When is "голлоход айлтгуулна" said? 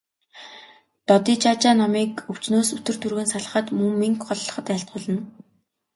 4.27-5.21